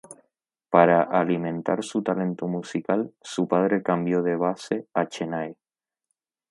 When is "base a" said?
4.35-5.05